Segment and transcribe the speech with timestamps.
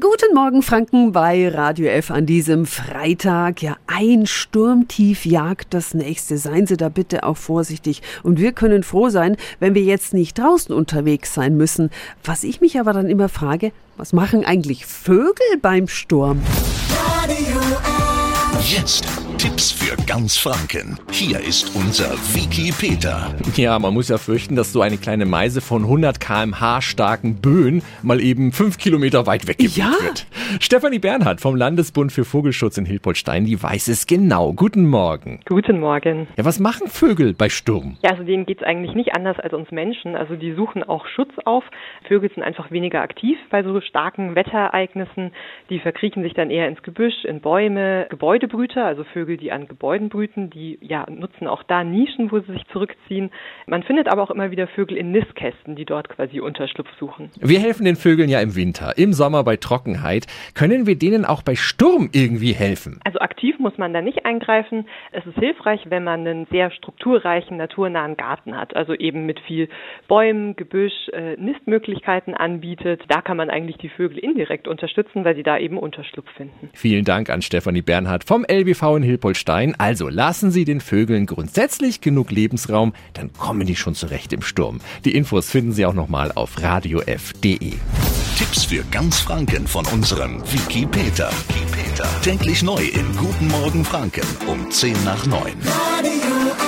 [0.00, 3.62] Guten Morgen, Franken, bei Radio F an diesem Freitag.
[3.62, 6.36] Ja, ein Sturmtief jagt das nächste.
[6.36, 8.02] Seien Sie da bitte auch vorsichtig.
[8.22, 11.90] Und wir können froh sein, wenn wir jetzt nicht draußen unterwegs sein müssen.
[12.22, 16.42] Was ich mich aber dann immer frage, was machen eigentlich Vögel beim Sturm?
[17.22, 18.70] Radio F.
[18.70, 19.04] Jetzt
[19.38, 20.98] Tipps für ganz Franken.
[21.12, 23.32] Hier ist unser Wiki Peter.
[23.54, 27.82] Ja, man muss ja fürchten, dass so eine kleine Meise von 100 km/h starken Böen
[28.02, 29.92] mal eben fünf Kilometer weit weggeweht Ja.
[30.02, 30.26] wird.
[30.60, 34.52] Stefanie Bernhard vom Landesbund für Vogelschutz in Hilpoltstein, die weiß es genau.
[34.54, 35.40] Guten Morgen.
[35.46, 36.26] Guten Morgen.
[36.36, 37.96] Ja, was machen Vögel bei Sturm?
[38.02, 40.16] Ja, also denen geht's eigentlich nicht anders als uns Menschen.
[40.16, 41.62] Also die suchen auch Schutz auf.
[42.08, 45.32] Vögel sind einfach weniger aktiv bei so starken Wetterereignissen.
[45.70, 48.06] Die verkriechen sich dann eher ins Gebüsch, in Bäume.
[48.10, 52.52] Gebäudebrüter, also Vögel, die an Gebäuden brüten, die ja nutzen auch da Nischen, wo sie
[52.52, 53.30] sich zurückziehen.
[53.66, 57.30] Man findet aber auch immer wieder Vögel in Nistkästen, die dort quasi Unterschlupf suchen.
[57.40, 60.26] Wir helfen den Vögeln ja im Winter, im Sommer bei Trockenheit.
[60.54, 63.00] Können wir denen auch bei Sturm irgendwie helfen?
[63.04, 64.86] Also aktiv muss man da nicht eingreifen.
[65.12, 68.74] Es ist hilfreich, wenn man einen sehr strukturreichen, naturnahen Garten hat.
[68.76, 69.68] Also eben mit viel
[70.08, 73.02] Bäumen, Gebüsch, äh, Nistmöglichkeiten anbietet.
[73.08, 76.70] Da kann man eigentlich die Vögel indirekt unterstützen, weil sie da eben Unterschlupf finden.
[76.74, 79.74] Vielen Dank an Stefanie Bernhard vom LBV in Hilpoltstein.
[79.78, 84.80] Also lassen Sie den Vögeln grundsätzlich genug Lebensraum, dann kommen die schon zurecht im Sturm.
[85.04, 87.74] Die Infos finden Sie auch nochmal auf radiof.de.
[88.36, 91.30] Tipps für ganz Franken von unserem Wiki Peter.
[91.48, 92.08] Wiki Peter.
[92.22, 95.52] Täglich neu in Guten Morgen Franken um 10 nach 9.
[95.96, 96.67] Radio.